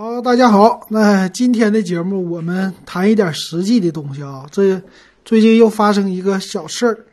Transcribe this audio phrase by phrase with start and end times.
[0.00, 4.46] 好，大家好，那今天的节目我们谈一点实际的东西啊。
[4.48, 4.80] 这
[5.24, 7.04] 最近又发生一个小事儿，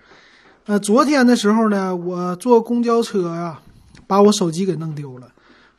[0.67, 3.59] 呃，昨天的时候呢，我坐公交车呀，
[4.05, 5.29] 把我手机给弄丢了，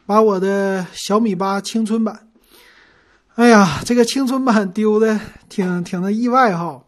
[0.05, 2.27] 把我的小米八青春版，
[3.37, 6.83] 哎呀，这个青春版丢的挺挺的意外哈，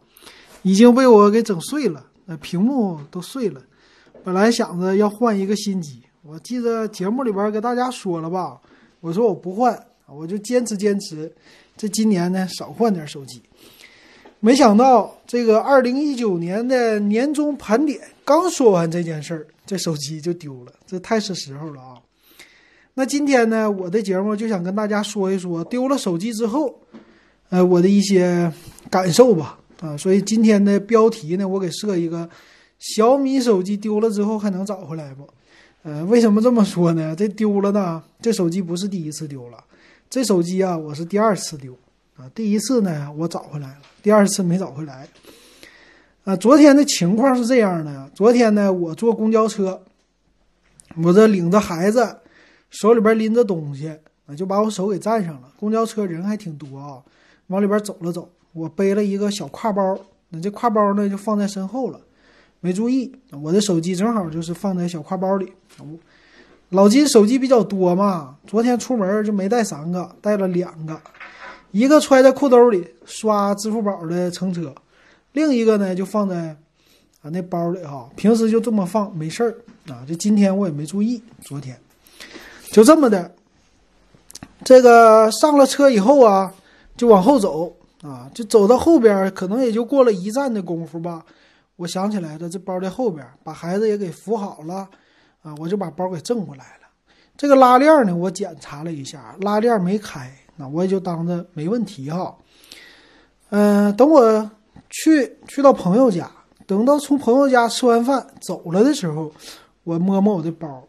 [0.63, 3.61] 已经被我给整碎了，呃，屏幕都碎了。
[4.25, 8.57] 本来想着要换一个新机，我记得节目里边给大家说了吧，
[8.99, 9.81] 我说我不换。
[10.13, 11.31] 我就坚持坚持，
[11.77, 13.41] 这今年呢少换点手机。
[14.39, 21.99] 没想到这个二零一九年的年终盘点刚说完这件事儿，这手机就丢了，这太是时候了啊！
[22.93, 26.79] 那今天呢，我的节目就想跟大家说一说丢了手机之后，
[27.49, 28.51] 呃，我的一些
[28.89, 29.59] 感受吧。
[29.81, 32.29] 啊，所以今天的标题呢，我给设一个：
[32.79, 35.27] 小米手机丢了之后还能找回来不？
[35.83, 37.15] 呃，为什么这么说呢？
[37.15, 39.63] 这丢了呢，这手机不是第一次丢了。
[40.09, 41.71] 这手机啊，我是第二次丢，
[42.17, 45.07] 啊，第一次呢我找回来了，第二次没找回来。
[46.23, 49.83] 啊，昨天的情况是这样的，昨天呢我坐公交车，
[51.03, 52.17] 我这领着孩子，
[52.71, 53.87] 手里边拎着东西，
[54.25, 55.53] 啊，就把我手给占上了。
[55.59, 57.03] 公交车人还挺多啊，
[57.47, 59.95] 往里边走了走，我背了一个小挎包，
[60.29, 62.01] 那这挎包呢就放在身后了，
[62.61, 65.53] 没注意，我的手机正好就是放在小挎包里。
[66.69, 71.01] 老金手机比较多嘛，昨天出门就没带三个，带了两个，
[71.71, 74.71] 一个揣在裤兜里刷支付宝的乘车，
[75.31, 76.55] 另一个呢就放在
[77.23, 79.55] 啊那包里哈，平时就这么放没事儿
[79.91, 81.75] 啊，就今天我也没注意，昨天
[82.71, 83.31] 就这么的，
[84.63, 86.53] 这个上了车以后啊，
[86.95, 91.25] 就往后走啊，就走到后边，可能也就过了一站的功夫吧，
[91.77, 94.87] 我想起来了，这包在后边，把孩子也给扶好了。
[95.41, 96.87] 啊，我就把包给挣回来了。
[97.37, 102.35] 这个拉链呢，我检查了一下，拉链没开，那我也就当着没问题哈。
[103.49, 104.51] 嗯，等我
[104.89, 106.29] 去去到朋友家，
[106.67, 109.31] 等到从朋友家吃完饭走了的时候，
[109.83, 110.83] 我摸摸我的包，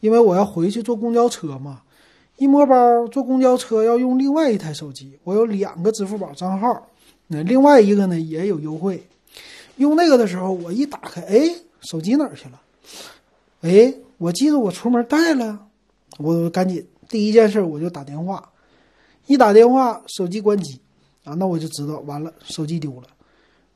[0.00, 1.82] 因为我要回去坐公交车嘛。
[2.36, 6.86] 一摸包，坐公交车要用另外一台手机，我有两个支付宝账号，
[7.26, 9.02] 那另外一个呢也有优惠。
[9.76, 11.50] 用那个的时候，我一打开，哎，
[11.80, 12.60] 手机哪去了？
[13.62, 15.66] 哎，我记得我出门带了，
[16.18, 18.48] 我赶紧第一件事我就打电话，
[19.26, 20.80] 一打电话手机关机，
[21.24, 23.08] 啊，那我就知道完了，手机丢了。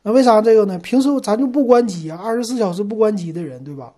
[0.03, 0.79] 那为啥这个呢？
[0.79, 3.93] 平时咱就不关机啊，二十四小时不关机的人，对吧？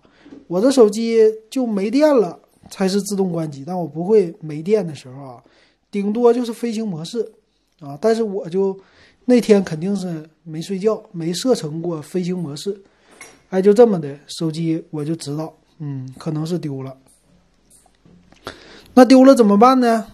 [0.47, 1.19] 我这手机
[1.49, 5.43] 就没电了才是自动关机，但我不会没电的时候啊，
[5.89, 7.31] 顶多就是飞行模式
[7.79, 7.97] 啊。
[8.01, 8.79] 但是我就
[9.25, 12.79] 那天肯定是没睡觉，没设成过飞行模式，
[13.49, 15.51] 哎，就这么的手机我就知道。
[15.79, 16.95] 嗯，可能是丢了。
[18.93, 20.05] 那丢了怎么办呢？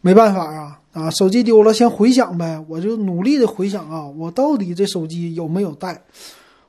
[0.00, 1.10] 没办法啊啊！
[1.10, 2.64] 手机丢了，先回想呗。
[2.68, 6.00] 我就努力的回想啊，我到底这手机有没有带？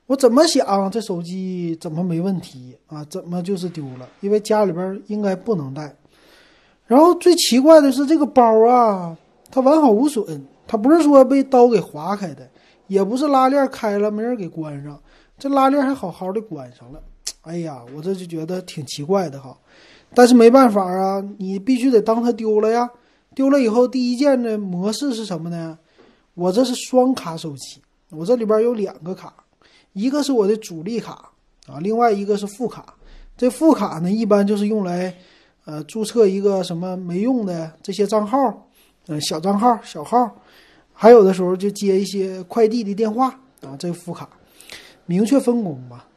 [0.07, 3.05] 我怎么想，这手机怎么没问题啊？
[3.05, 4.09] 怎么就是丢了？
[4.21, 5.95] 因为家里边应该不能带。
[6.87, 9.15] 然后最奇怪的是这个包啊，
[9.51, 12.49] 它完好无损，它不是说被刀给划开的，
[12.87, 14.99] 也不是拉链开了没人给关上，
[15.37, 17.01] 这拉链还好好的关上了。
[17.47, 19.57] 哎呀，我这就觉得挺奇怪的哈，
[20.13, 22.89] 但是没办法啊，你必须得当它丢了呀。
[23.33, 25.77] 丢了以后，第一件的模式是什么呢？
[26.33, 29.33] 我这是双卡手机，我这里边有两个卡，
[29.93, 31.31] 一个是我的主力卡
[31.67, 32.93] 啊，另外一个是副卡。
[33.37, 35.15] 这副卡呢，一般就是用来
[35.65, 38.67] 呃注册一个什么没用的这些账号，
[39.05, 40.29] 呃小账号、小号，
[40.91, 43.27] 还有的时候就接一些快递的电话
[43.61, 43.77] 啊。
[43.77, 44.27] 这个副卡
[45.05, 46.07] 明确分工吧。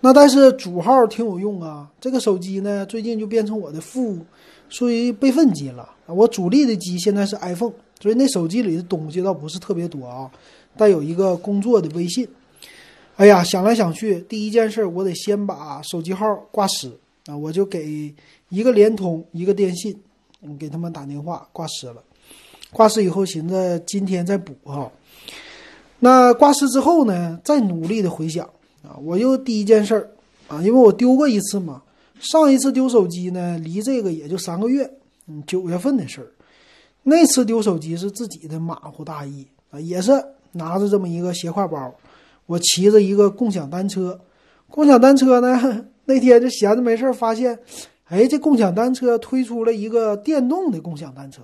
[0.00, 4.18] 那但是主号挺有用啊，这个手机呢最近就变成我的副，
[4.68, 5.88] 属于备份机了。
[6.06, 10.30] 我主力的机现在是 iPhone，所以那手机里的东西倒不是特别多啊，
[10.76, 12.26] 带有一个工作的微信。
[13.16, 16.88] 哎呀，想来想去，第一件事我得先把手机号挂失
[17.26, 18.14] 啊，我就给
[18.48, 19.98] 一个联通，一个电信，
[20.56, 21.96] 给他们打电话挂失了。
[22.70, 24.88] 挂失以后，寻思今天再补哈。
[25.98, 28.48] 那挂失之后呢，再努力的回想。
[28.88, 30.10] 啊，我又第一件事儿
[30.48, 31.82] 啊，因为我丢过一次嘛，
[32.18, 34.90] 上一次丢手机呢，离这个也就三个月，
[35.26, 36.32] 嗯，九月份的事儿。
[37.02, 40.12] 那次丢手机是自己的马虎大意啊，也是
[40.52, 41.94] 拿着这么一个斜挎包，
[42.46, 44.18] 我骑着一个共享单车，
[44.70, 47.58] 共享单车呢， 那天就闲着没事儿，发现，
[48.04, 51.42] 哎，这共享单车推出了一个电动的共享单车，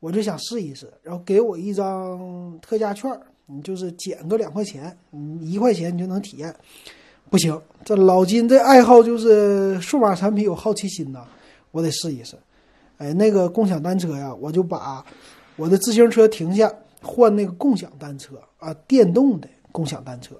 [0.00, 3.20] 我就想试一试，然后给我一张特价券儿。
[3.46, 6.54] 你就是减个两块钱，你，一块钱你就能体验，
[7.28, 11.24] 不行，这老金这爱好就是数码产品有好奇心呐，
[11.70, 12.36] 我得试一试。
[12.98, 15.04] 哎，那个共享单车呀，我就把
[15.56, 16.72] 我的自行车停下，
[17.02, 20.36] 换那个共享单车啊，电动的共享单车。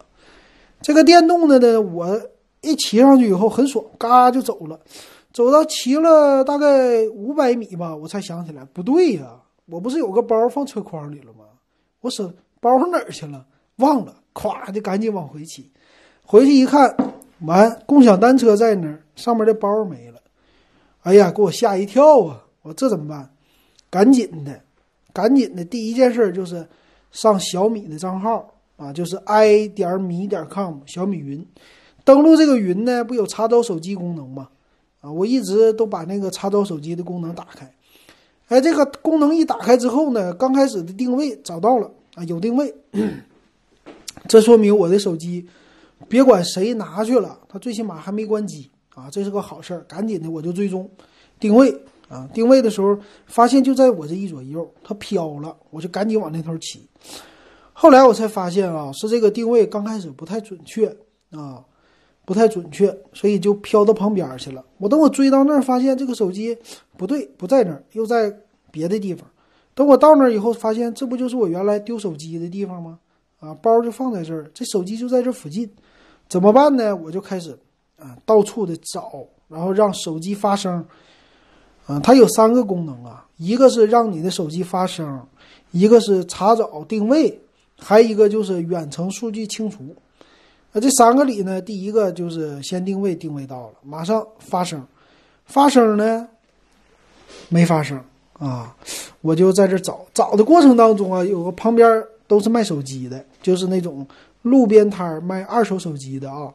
[0.81, 2.20] 这个电动的呢，我
[2.60, 4.78] 一骑上去以后很爽，嘎就走了。
[5.32, 11.44] 走到骑了大概五百米吧，我才想起来，不对呀，我不是有个包放车筐里了吗？
[12.02, 12.31] 我手
[12.62, 13.44] 包上哪儿去了？
[13.79, 15.69] 忘了，咵就赶紧往回骑。
[16.25, 16.97] 回去一看，
[17.41, 20.20] 完，共享单车在那儿，上面的包没了。
[21.03, 22.44] 哎呀，给我吓一跳啊！
[22.62, 23.29] 我这怎么办？
[23.91, 24.61] 赶紧的，
[25.12, 26.64] 赶紧的，第一件事就是
[27.11, 31.44] 上小米的账号啊，就是 i 点米点 com 小米云，
[32.05, 34.49] 登录这个云呢，不有查找手机功能吗？
[35.00, 37.75] 啊，我一直都把那个查找手机的功能打开。
[38.47, 42.75] 哎，这个功能一打开之后呢，刚开始的定位找到了啊，有定位，
[44.29, 45.47] 这说明我的手机，
[46.09, 49.81] 别管谁拿去了，它最起码还没关机啊，这是个好事儿。
[49.88, 50.91] 赶紧的，我就追踪
[51.41, 51.75] 定位
[52.09, 56.87] 啊，定位的时候发现就在我这一左一右，它飘了，我就赶紧往那头骑。
[57.73, 60.97] 后来我才发现啊，是这个定位刚开始不太准确
[61.31, 61.64] 啊。
[62.25, 64.64] 不太准确，所以就飘到旁边去了。
[64.79, 66.56] 我等我追到那儿，发现这个手机
[66.97, 68.32] 不对，不在那儿，又在
[68.70, 69.29] 别的地方。
[69.74, 72.98] 等我到那儿以后，发现这不就是我原来丢手机的地方吗？
[73.40, 75.69] 啊，包就放在这儿，这手机就在这附近，
[76.28, 76.94] 怎么办呢？
[76.94, 77.58] 我就开始
[77.98, 80.84] 啊，到处的找，然后让手机发声。
[81.86, 85.20] 啊，它有三个功能啊，一个是让你的手机发声，
[85.72, 87.40] 一个是查找定位，
[87.76, 89.92] 还一个就是远程数据清除。
[90.70, 94.86] 那这三个里呢，第一个就是先定位，定位到了，马上发声，
[95.44, 96.28] 发声呢
[97.48, 98.00] 没发声
[98.42, 98.74] 啊，
[99.20, 104.06] 我就在这找，找的过程当中啊，有个旁边都是卖手机的，就是那种
[104.42, 106.52] 路边摊卖二手手机的啊，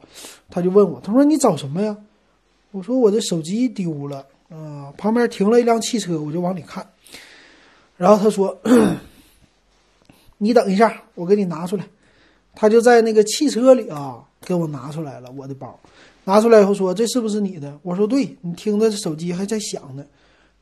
[0.49, 1.95] 他就问我，他说你找什么呀？
[2.71, 6.85] 我说我的手机丢了啊，旁边停了一辆汽车，我就往里看，
[7.95, 8.57] 然后他说，
[10.37, 11.85] 你等一下，我给你拿出来。
[12.59, 15.79] 他就在那个汽车里啊，给我拿出来了我的包，
[16.23, 20.03] 拿出来以后说：“这是不是你的？”我说：“对。”你听着，手机还在响呢，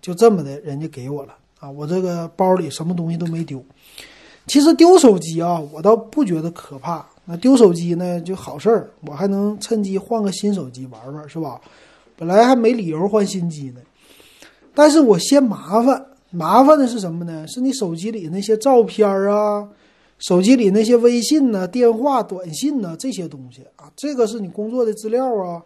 [0.05, 1.67] 就这么的，人家给我了啊！
[1.67, 3.59] 我这个包里什么东西都没丢。
[4.45, 7.03] 其实丢手机啊，我倒不觉得可怕。
[7.25, 11.59] 那丢手机呢，就好事儿，我还能趁机换个新手机玩玩，是吧？
[12.15, 13.81] 本来还没理由换新机呢，
[14.75, 16.05] 但是我嫌麻烦。
[16.29, 17.47] 麻烦的是什么呢？
[17.47, 19.67] 是你手机里那些照片啊。
[20.19, 25.63] 手机里那些微信呢、电话、短信呢这些东西啊，这个是你工作的资料啊，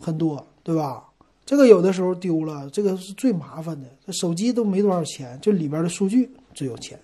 [0.00, 1.04] 很多，对吧？
[1.46, 3.86] 这个有的时候丢了，这个是最麻烦的。
[4.06, 6.98] 这手机都没多少钱，就里边的数据最有钱。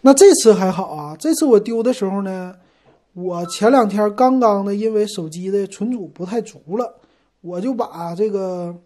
[0.00, 2.54] 那这次还好啊，这次我丢的时候呢，
[3.14, 6.94] 我前两天刚刚的，因为手机的存储不太足了，
[7.40, 8.76] 我就把这个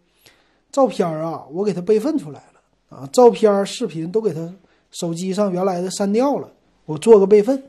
[0.70, 4.54] 照片啊，我给它备份出来了啊，照片、视频都给它
[4.92, 6.50] 手机上原来的删掉了。
[6.86, 7.62] 我做个备份，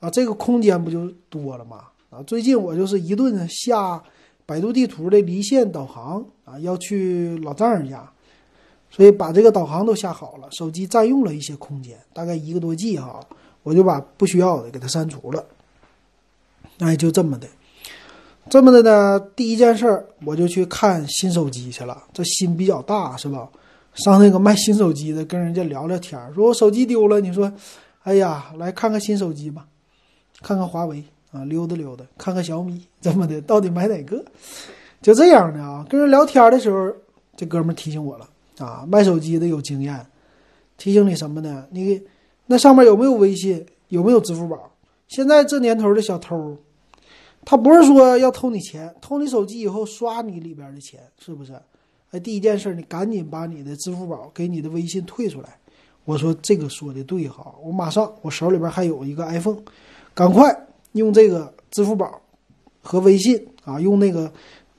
[0.00, 1.84] 啊，这个空间不就多了吗？
[2.10, 4.02] 啊，最近我就是一顿下
[4.48, 8.10] 百度地图的离线导航啊，要去老丈人家，
[8.90, 13.20] 所以把这个导航都下好了，手机占用了一些空间，大概一个多 G 哈，
[13.62, 15.44] 我就把不需要的给它删除了。
[16.78, 17.46] 哎，就这么的，
[18.48, 23.50] 这么的呢，第一件事儿我就去看新手机去了，这心比较大是吧？
[23.92, 27.52] 上那个卖新手机的跟人家聊聊天，说我手机丢了，你说。
[28.04, 29.66] 哎呀，来看看新手机吧，
[30.40, 34.24] 看看华为啊，溜达溜达，看看小米怎么的， 到底买哪个？
[35.00, 36.92] 就这样的啊，跟人聊天的时候，
[37.36, 40.06] 这哥们提醒我了啊，卖手机的有经验，
[40.76, 41.66] 提醒你什么呢？
[41.70, 42.00] 你
[42.46, 43.64] 那上面有没有微信？
[43.88, 44.70] 有没有支付宝？
[45.06, 46.56] 现在这年头的小偷，
[47.44, 51.52] 他不是说要偷你钱，偷你手机以后刷你里边的钱，是不是？
[52.10, 55.58] 哎，第一件事，你赶紧把你的支付宝给你的微信退出来。
[56.04, 59.58] 我说这个说的对哈，我马上我手里边还有一个 iPhone，
[60.14, 60.54] 赶快
[60.98, 62.20] 用这个支付宝
[62.82, 64.30] 和微信啊，用那个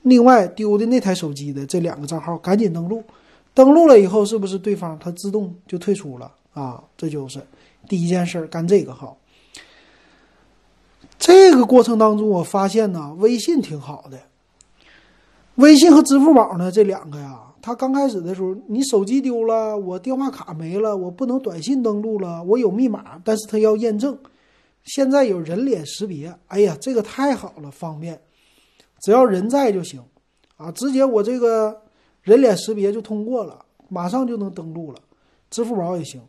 [0.02, 3.02] 另外丢的那台手机的这两个账号赶紧登录，
[3.52, 6.82] 登录了以后是不是对方他自动就退出了啊？
[6.96, 7.40] 这就是
[7.88, 9.16] 第一件事，干这个号。
[11.18, 14.18] 这个过程当中我发现呢，微信挺好的，
[15.56, 17.38] 微信和支付宝呢这两个呀。
[17.62, 24.16] 他刚开始的时候，你手机丢了，我电话卡没了，我不能短信登录了，我有密码，但是他要验证。
[24.84, 28.20] 现在有人脸识别，哎呀，这个太好了，方便，
[29.02, 30.02] 只要人在就行，
[30.56, 31.82] 啊，直接我这个
[32.22, 34.98] 人脸识别就通过了，马上就能登录了。
[35.50, 36.20] 支付宝也行，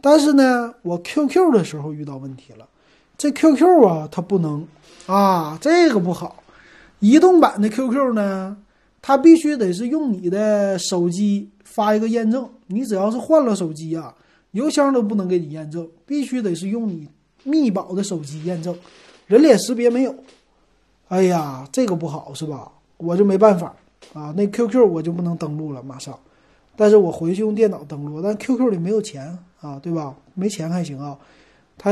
[0.00, 2.68] 但是呢，我 QQ 的时候遇到问题了，
[3.16, 4.66] 这 QQ 啊，它不能，
[5.06, 6.42] 啊，这个不好，
[6.98, 8.56] 移动版的 QQ 呢。
[9.02, 12.46] 它必须得是用你的手机发一个验证。
[12.66, 14.14] 你只要是换了手机啊，
[14.50, 17.08] 邮箱都不能给你验证，必须得是用你
[17.42, 18.76] 密保的手机验证，
[19.26, 20.14] 人脸识别没有。
[21.08, 22.70] 哎呀，这个不好是吧？
[22.96, 23.74] 我就没办法
[24.12, 26.18] 啊，那 QQ 我就不能登录了，马上。
[26.76, 30.14] 但是我回去用电脑登录，但 QQ 里没有钱啊，对吧？
[30.34, 31.18] 没钱还行啊，
[31.76, 31.90] 它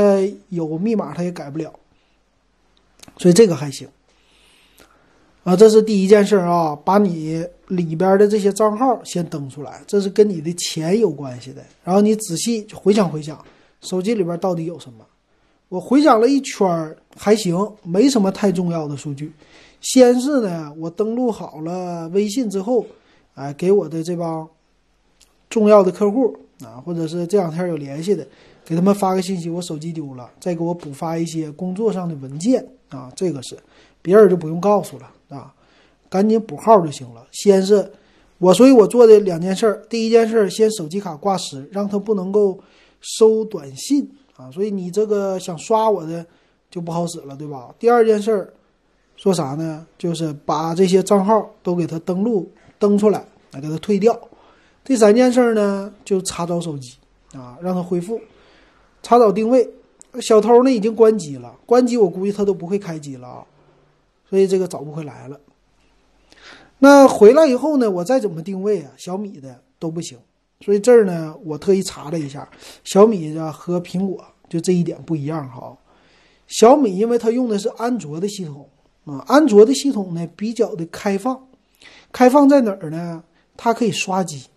[0.49, 1.71] 有密码它也改不了，
[3.17, 3.87] 所以这个还行。
[5.43, 11.63] 啊，这是第一件事啊，把你里边的这些账号先登出来，这是跟你的钱有关系的。
[11.83, 13.43] 然后你仔细回想回想，
[13.81, 15.05] 手机里边到底有什么？
[15.69, 19.31] 我回想了一圈还行，没什么太重要的数据。
[19.81, 22.85] 先是呢，我登录好了微信之后，
[23.35, 24.47] 哎，给我的这帮
[25.49, 28.27] 重要的客户啊，或者是这两天有联系的，
[28.65, 33.55] 给他们发个信息，我手机丢了，再给我补发一些工作上的文件啊，这个是
[34.01, 35.11] 别人就不用告诉了。
[35.29, 35.53] 啊，
[36.09, 37.27] 赶紧补号就行了。
[37.31, 37.91] 先是
[38.39, 39.79] 我，所以我做的两件事。
[39.87, 42.59] 第一件事儿，先手机卡挂失，让他不能够
[42.99, 44.09] 收短信
[44.39, 44.49] 啊。
[44.51, 46.25] 所以你这个想刷我的
[46.71, 47.75] 就不好使了，对吧？
[47.77, 48.53] 第二件事儿，
[49.17, 49.85] 说啥呢？
[49.97, 54.17] 就是把这些账号都给他登录登出来，来给他退掉。
[54.83, 56.95] 第三件事儿呢，就查找手机
[57.33, 58.19] 啊，让他恢复
[59.03, 59.69] 查找定位。
[60.19, 63.45] 小偷呢已经关机了，关机我估计他都不会开机了啊。
[64.27, 65.39] 所以这个找不回来了。
[66.79, 70.17] 那回来以后呢，我再怎么定位啊，小米的都不行。
[70.65, 72.49] 所以这儿呢，我特意查了一下，
[72.83, 75.77] 小米的和苹果就这一点不一样哈。
[76.47, 78.67] 小米因为它用的是安卓的系统
[79.05, 81.47] 啊，安卓的系统呢比较的开放，
[82.11, 83.23] 开放在哪儿呢？
[83.55, 84.47] 它可以刷机，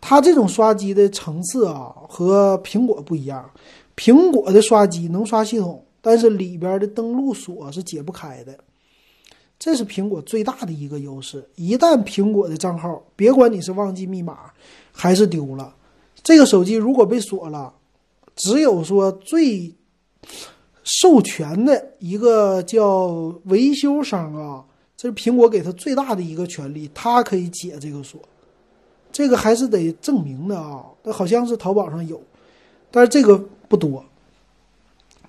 [0.00, 3.50] 它这种刷机的层次啊和苹果不一样。
[3.96, 8.56] 苹果的刷机能刷系统，但是里边的登录锁是解不开的。
[9.64, 11.48] 这是苹果最大的一个优势。
[11.54, 14.50] 一旦苹果的账号，别管你是忘记密码
[14.90, 15.72] 还是丢了，
[16.20, 17.72] 这个手机如果被锁了，
[18.34, 19.72] 只有说最
[20.82, 23.06] 授权的一个叫
[23.44, 24.64] 维修商啊，
[24.96, 28.20] 这是苹果给他最大的一个权利，他可以解这个锁。
[29.12, 32.20] 这个还是得证明的啊，那好像是淘宝上有，
[32.90, 33.38] 但是这个
[33.68, 34.04] 不多。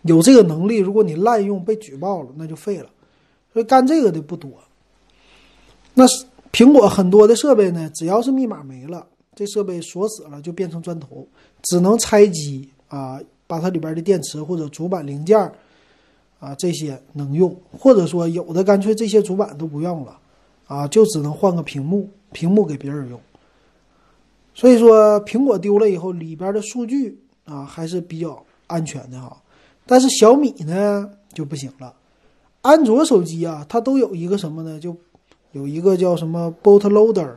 [0.01, 2.89] 有这个能力，如果你滥用被举报了，那就废了。
[3.53, 4.51] 所以干这个的不多。
[5.93, 6.03] 那
[6.51, 9.05] 苹果很多的设备呢，只要是密码没了，
[9.35, 11.27] 这设备锁死了就变成砖头，
[11.61, 15.39] 只能拆机啊，把它里边的电池或者主板零件
[16.39, 20.19] 啊这些能用，或者说有的干脆这些主板都不用了
[20.65, 23.19] 啊，就只能换个屏幕，屏幕给别人用。
[24.55, 29.41] 所以说苹果丢了以后，里边的数据啊还是比较安全的哈，
[29.85, 31.93] 但是小米呢就不行了。
[32.63, 34.79] 安卓手机啊，它都有一个什么呢？
[34.79, 34.95] 就
[35.51, 37.29] 有一个叫什么 bootloader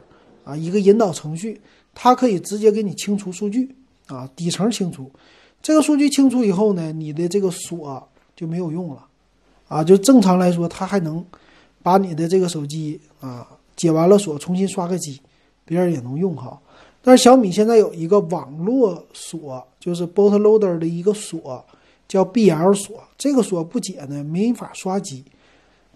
[0.45, 1.61] 啊，一个引导程序，
[1.93, 3.75] 它可以直接给你清除数据
[4.07, 5.11] 啊，底层清除。
[5.61, 9.05] 这个数据清除以后呢，你的这个锁就没有用了
[9.67, 9.83] 啊。
[9.83, 11.25] 就正常来说，它还能
[11.83, 15.21] 把你的这个手机啊解完了锁，重新刷个机，
[15.65, 16.57] 别人也能用哈。
[17.03, 21.65] 但是小米现在有一个网络锁，就是 bootloader 的一个锁。
[22.09, 25.25] 叫 BL 锁，这个锁不解呢，没法刷机。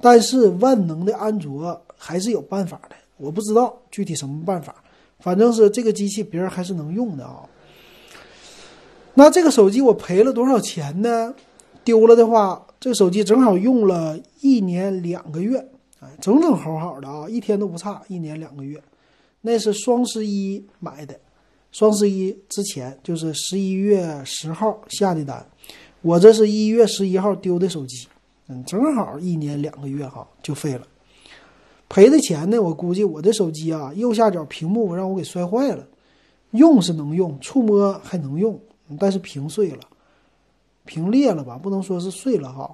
[0.00, 4.74] 但是万能的安卓还是有办法的，我不知道具体什么办法，
[5.18, 7.42] 反正是这个机器别人还是能用的啊。
[9.12, 11.34] 那这个手机我赔了多少钱呢？
[11.84, 15.58] 丢了的话，这个手机正好用了一年两个月，
[16.00, 18.80] 哎，整整好好的啊，一天都不差，一年两个月。
[19.42, 21.18] 那是双十一买的，
[21.72, 25.46] 双十一之前就是十一月十号下的单。
[26.02, 28.08] 我这是一月十一号丢的手机，
[28.48, 30.86] 嗯，正好一年两个月哈就废了，
[31.88, 32.58] 赔的钱呢？
[32.58, 35.86] 我估计我的手机啊，右下角屏幕让我给摔坏了，
[36.52, 38.58] 用是能用，触摸还能用，
[38.98, 39.80] 但是屏碎了，
[40.86, 41.58] 屏裂了吧？
[41.58, 42.70] 不能说是碎了哈。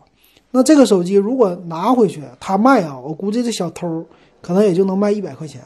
[0.52, 4.06] 那这个手机如果拿回去他卖啊，我估计这小偷
[4.40, 5.60] 可能也就能卖一百块钱，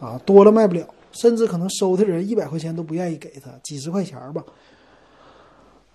[0.00, 4.44] 啊，多了卖不了，甚至可能收的人一百块钱都不愿意给他，几十块钱吧。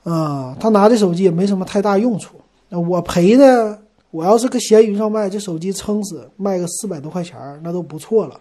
[0.05, 2.35] 啊，他拿这手机也没什么太大用处。
[2.69, 3.77] 那我赔的，
[4.11, 8.39] 我要是搁闲鱼上卖，这手机撑死卖个四百多块钱那都不错了。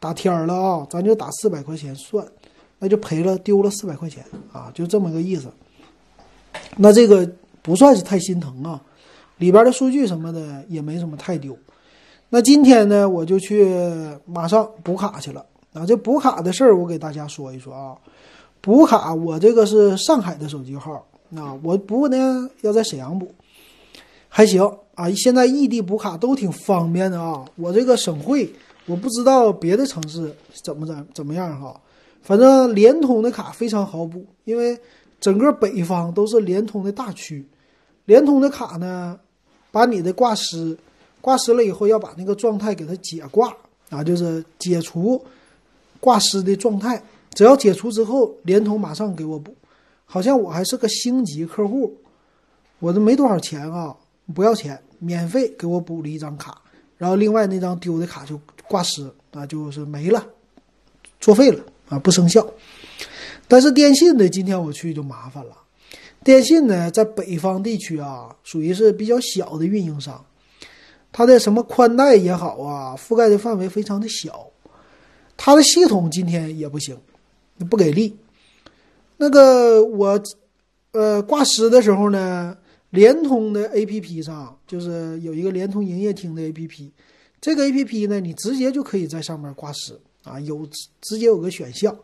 [0.00, 2.26] 打天儿了啊，咱就打四百块钱算，
[2.80, 5.48] 那就赔了丢了四百块钱啊，就这么个意思。
[6.76, 7.28] 那这个
[7.62, 8.80] 不算是太心疼啊，
[9.38, 11.56] 里边的数据什么的也没什么太丢。
[12.28, 13.72] 那今天呢，我就去
[14.26, 15.44] 马上补卡去了。
[15.72, 17.94] 啊，这补卡的事儿，我给大家说一说啊。
[18.60, 23.32] 补卡，我这个是上海的手机号，啊，我补呢要在沈阳补，
[24.28, 24.62] 还行
[24.94, 25.10] 啊。
[25.12, 27.44] 现在异地补卡都挺方便的啊。
[27.56, 28.52] 我这个省会
[28.86, 31.80] 我不知道别的城市怎么怎怎么样哈，
[32.20, 34.78] 反正联通的卡非常好补，因为
[35.20, 37.46] 整个北方都是联通的大区。
[38.06, 39.18] 联通的卡呢，
[39.70, 40.76] 把你的挂失，
[41.20, 43.54] 挂失了以后要把那个状态给它解挂
[43.90, 45.22] 啊，就是解除
[46.00, 47.02] 挂失的状态。
[47.34, 49.54] 只要解除之后，联通马上给我补。
[50.04, 51.94] 好像我还是个星级客户，
[52.78, 53.94] 我都没多少钱啊，
[54.34, 56.62] 不要钱，免费给我补了一张卡。
[56.96, 60.26] 然后另外那张丢的卡就挂失啊，就是没了，
[61.20, 62.44] 作废了啊，不生效。
[63.46, 65.56] 但是电信的今天我去就麻烦了。
[66.24, 70.24] 电信呢，在北方地区啊，属于是比较小的运营商，
[71.12, 74.46] 它的什么宽带也好啊，覆盖的范围非常的小，
[75.36, 76.98] 它的系统今天也不行，
[77.66, 78.16] 不给力。
[79.16, 80.20] 那个我，
[80.92, 82.56] 呃，挂失的时候呢，
[82.90, 86.90] 联通的 APP 上就是有一个联通营业厅的 APP，
[87.40, 90.66] 这个 APP 呢，你直接就可以在上面挂失啊，有
[91.00, 91.96] 直接有个选项，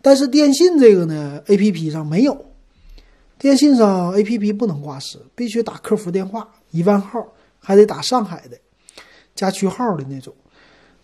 [0.00, 2.46] 但是电信这个呢，APP 上没有。
[3.38, 7.26] 电信上 A P P 不能挂失，必须打客服电话，一万号
[7.58, 8.56] 还得打上海的
[9.34, 10.32] 加区号的那种。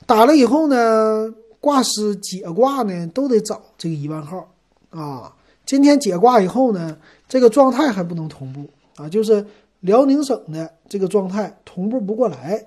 [0.06, 4.48] 打了以后呢，挂失解挂呢都得找这个一万号
[4.90, 5.34] 啊。
[5.66, 6.96] 今天解挂以后呢，
[7.28, 9.44] 这个状态还不能同步啊，就是
[9.80, 12.66] 辽宁省的这个状态同步不过来，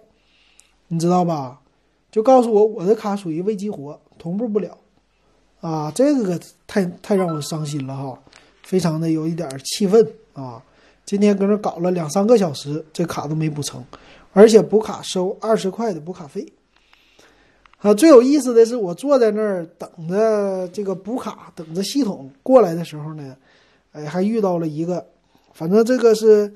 [0.87, 1.59] 你知道吧？
[2.11, 4.77] 就告诉我我的卡属于未激活，同步不了
[5.61, 8.19] 啊，这个太太让我伤心了哈。
[8.63, 10.63] 非常的有一点气愤啊！
[11.03, 13.83] 今天搁那搞了两三个小时，这卡都没补成，
[14.31, 16.45] 而且补卡收二十块的补卡费。
[17.81, 23.35] 啊，最有意思的是，我坐在那儿等着这个补卡，等着系统过来的时候呢，
[23.91, 25.03] 哎，还遇到了一个，
[25.53, 26.53] 反正这个是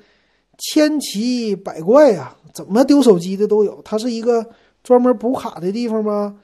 [0.59, 3.81] 千奇百怪呀，怎么丢手机的都有。
[3.83, 4.45] 它是一个
[4.83, 6.37] 专门补卡的地方吗？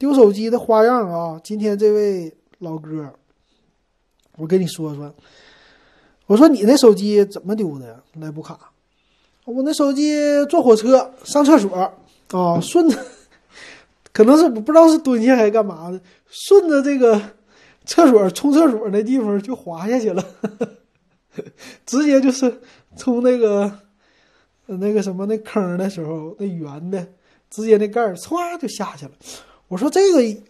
[0.00, 1.40] 丢手机的花样啊！
[1.44, 3.08] 今天这位老哥。
[4.36, 5.14] 我跟你说说，
[6.26, 8.02] 我说你那手机怎么丢的？
[8.14, 8.58] 来补卡，
[9.44, 11.72] 我那手机坐火车上厕所
[12.32, 12.98] 啊，顺着，
[14.14, 17.20] 可能是不知道是蹲下还是干嘛的，顺着这个
[17.84, 20.24] 厕所冲厕所那地方就滑下去了，
[21.84, 22.60] 直接就是
[22.96, 23.70] 冲那个
[24.64, 27.06] 那个什么那坑的时候，那圆的，
[27.50, 29.12] 直接那盖儿唰就下去了。
[29.68, 30.40] 我说这个。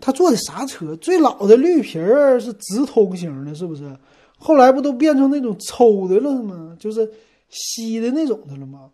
[0.00, 0.94] 他坐的啥车？
[0.96, 3.96] 最老的绿皮儿是直通型的，是不是？
[4.36, 6.76] 后来不都变成那种抽的了吗？
[6.80, 7.08] 就是
[7.48, 8.90] 吸的那种的了吗？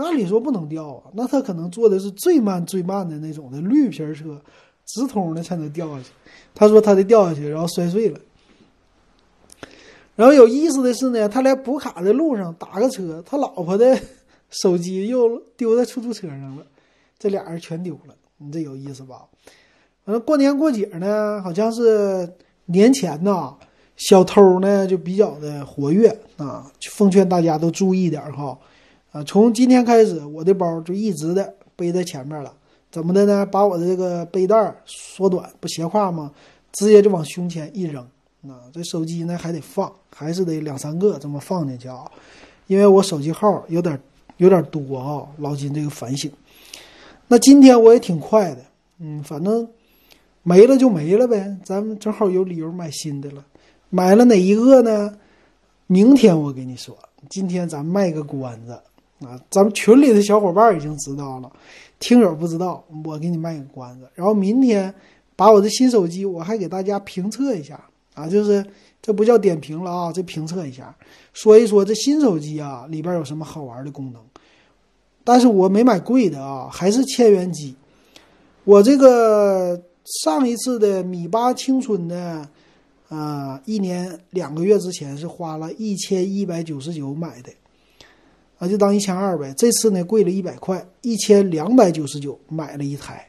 [0.00, 1.10] 按理说不能掉啊。
[1.14, 4.40] 那他可能坐的是最慢最慢的那种的绿皮车，
[4.86, 6.10] 直通的才能掉下去。
[6.54, 8.18] 他说他得掉下去，然后摔碎了。
[10.16, 13.98] 然后有意思的是呢，他来补卡的路上打个车，他老婆的
[14.50, 16.66] 手机又丢在出租车上了，
[17.18, 18.14] 这俩人全丢了。
[18.36, 19.24] 你这有意思吧？
[20.04, 22.28] 反正过年过节呢，好像是
[22.66, 23.54] 年前呐，
[23.96, 26.70] 小偷呢就比较的活跃啊。
[26.90, 28.58] 奉劝大家都注意点哈，
[29.12, 32.52] 啊，从今天开始，我的包就一直的背在前面了。
[32.90, 33.46] 怎么的呢？
[33.46, 36.32] 把我的这个背带缩短，不斜挎吗？
[36.72, 38.02] 直接就往胸前一扔。
[38.42, 42.10] 啊，这手机呢还得放，还是得两三个这么放进去啊。
[42.66, 44.00] 因为我手机号有点
[44.38, 46.30] 有点多啊，老金这个反省。
[47.28, 48.62] 那今天我也挺快的，
[48.98, 49.68] 嗯，反正。
[50.42, 53.44] 没了就没了呗，咱们正好有理由买新的了。
[53.90, 55.14] 买了哪一个呢？
[55.86, 56.96] 明天我给你说。
[57.28, 58.80] 今天咱卖个关子
[59.20, 61.50] 啊，咱们群里的小伙伴已经知道了，
[61.98, 64.08] 听友不知道，我给你卖个关子。
[64.14, 64.94] 然后明天
[65.36, 67.80] 把我的新手机，我还给大家评测一下
[68.14, 68.64] 啊，就是
[69.00, 70.94] 这不叫点评了啊，这评测一下，
[71.32, 74.22] 说一说这新手机啊里边有什么好玩的功能。
[75.24, 77.74] 但是我没买贵的啊，还是千元机。
[78.64, 79.80] 我这个。
[80.24, 82.48] 上一次的米八青春呢，
[83.08, 87.52] 啊，一年两个月之前是花了一千一百九十九买的，
[88.60, 89.52] 啊，就当一千二呗。
[89.56, 93.28] 这次呢贵了一百块，一千两百九十九买了一台，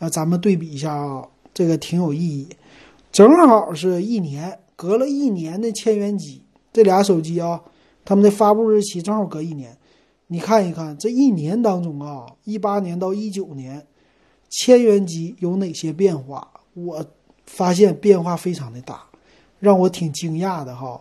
[0.00, 2.48] 啊，咱们对比一下啊，这个挺有意义。
[3.12, 7.62] 正好是一年，隔了一年的千元机，这俩手机啊，
[8.04, 9.76] 他们的发布日期正好隔一年。
[10.26, 13.86] 你看一看这一年当中啊，一八年到一九年。
[14.54, 16.46] 千元机有哪些变化？
[16.74, 17.02] 我
[17.46, 19.02] 发现变化非常的大，
[19.58, 21.00] 让我挺惊讶的哈。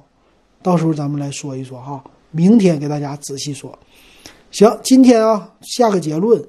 [0.64, 2.02] 到时候咱们来说一说哈，
[2.32, 3.78] 明天给大家仔细说。
[4.50, 6.44] 行，今天啊下个结论：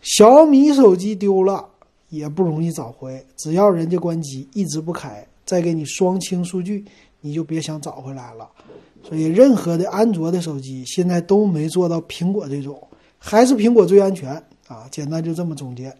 [0.00, 1.66] 小米手机丢了
[2.08, 6.84] 也不容易找回，只要人家关机一直不开，再给你双清数据，
[7.20, 8.48] 你就别想找回来了。
[9.02, 12.80] 所以，任何的安卓的手机现在都没做到苹果这种，
[13.18, 14.30] 还是苹果最安全
[14.68, 14.86] 啊。
[14.90, 15.92] 简单就这么总结。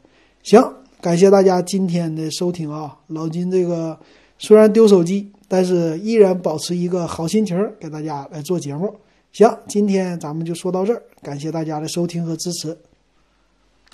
[0.42, 0.62] 行，
[1.00, 2.96] 感谢大家今天的收听啊！
[3.08, 3.98] 老金这个
[4.38, 8.90] 虽然丢手机，但是依然保持一个好心情，给大家来做节目。
[9.32, 12.74] 行，今天咱们就说到这儿，感谢大家的收听和支持。